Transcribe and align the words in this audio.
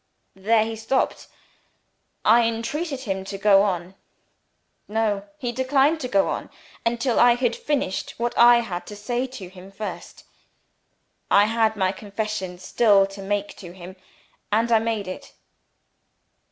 There 0.35 0.65
he 0.65 0.75
stopped. 0.75 1.27
I 2.25 2.47
entreated 2.47 3.01
him 3.01 3.23
to 3.25 3.37
go 3.37 3.61
on. 3.61 3.93
No! 4.87 5.27
He 5.37 5.51
declined 5.51 5.99
to 5.99 6.07
go 6.07 6.27
on 6.27 6.49
until 6.83 7.19
I 7.19 7.35
had 7.35 7.55
finished 7.55 8.15
what 8.17 8.35
I 8.35 8.61
had 8.61 8.87
to 8.87 8.95
say 8.95 9.27
to 9.27 9.47
him 9.47 9.71
first. 9.71 10.23
I 11.29 11.45
had 11.45 11.75
my 11.75 11.91
confession 11.91 12.57
still 12.57 13.05
to 13.05 13.21
make 13.21 13.55
to 13.57 13.73
him 13.73 13.95
and 14.51 14.71
I 14.71 14.79
made 14.79 15.07
it." 15.07 15.33